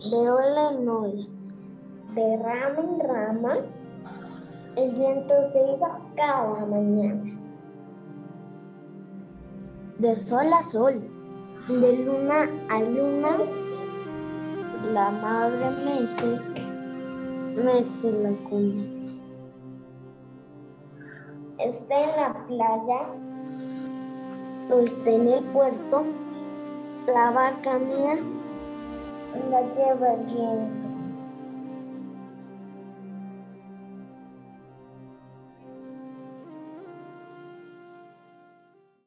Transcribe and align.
de 0.00 0.30
ola 0.30 0.72
en 0.72 0.88
ola, 0.88 1.26
de 2.14 2.36
rama 2.36 2.80
en 2.80 3.00
rama, 3.00 3.56
el 4.76 4.92
viento 4.92 5.44
se 5.44 5.58
iba 5.74 6.00
cada 6.14 6.66
mañana. 6.66 7.36
De 9.98 10.16
sol 10.16 10.52
a 10.52 10.62
sol, 10.62 11.02
de 11.68 11.92
luna 11.96 12.48
a 12.70 12.80
luna, 12.80 13.38
la 14.92 15.10
madre 15.10 15.70
mece, 15.84 16.40
mece 17.56 18.12
la 18.12 18.30
cuna. 18.48 18.84
Está 21.58 22.04
en 22.04 22.16
la 22.16 22.46
playa, 22.46 23.00
o 24.70 24.78
está 24.78 25.10
en 25.10 25.28
el 25.28 25.44
puerto, 25.46 26.04
la 27.08 27.32
vaca 27.32 27.78
mía 27.80 28.16
la 29.50 29.62
lleva 29.62 30.12
el 30.12 30.24
viento. 30.26 30.87